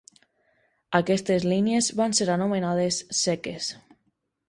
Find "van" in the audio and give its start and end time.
2.01-2.19